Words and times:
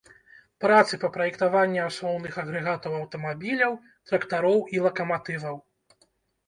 Працы 0.63 0.93
па 1.03 1.09
праектаванні 1.17 1.81
асноўных 1.89 2.33
агрэгатаў 2.45 2.91
аўтамабіляў, 3.01 3.79
трактароў 4.13 4.59
і 4.77 4.85
лакаматываў. 4.89 5.55